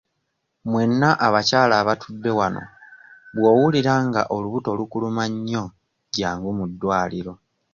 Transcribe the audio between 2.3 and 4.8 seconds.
wano bw'owulira nga olubuto